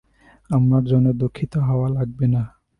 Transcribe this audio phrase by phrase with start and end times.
[0.49, 2.43] আমার জন্য দুঃখিত হওয়া লাগবে না।